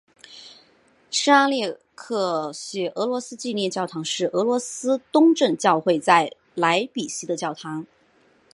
[1.11, 7.85] 圣阿列克谢俄罗斯纪念教堂是俄罗斯东正教会在莱比锡的教堂。